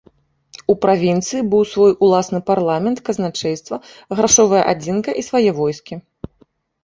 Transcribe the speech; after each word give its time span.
У 0.73 0.75
правінцыі 0.83 1.41
быў 1.51 1.63
свой 1.73 1.91
уласны 2.07 2.39
парламент, 2.49 2.97
казначэйства, 3.09 3.75
грашовая 4.21 4.63
адзінка 4.71 5.09
і 5.23 5.25
свае 5.29 5.45
войскі. 5.59 5.93